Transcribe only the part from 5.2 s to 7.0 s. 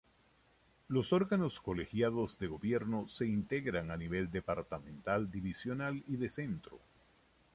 divisional y de centro.